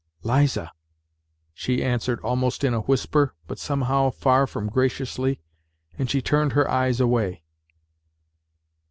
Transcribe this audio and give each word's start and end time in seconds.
"Liza," 0.33 0.71
she 1.53 1.83
answered 1.83 2.19
almost 2.21 2.63
in 2.63 2.73
a 2.73 2.79
whisper, 2.81 3.35
but 3.45 3.59
somehow 3.59 4.09
far 4.09 4.47
from 4.47 4.67
graciously, 4.67 5.39
and 5.95 6.09
she 6.09 6.23
turned 6.23 6.53
her 6.53 6.67
eyes 6.67 6.99
away. 6.99 7.43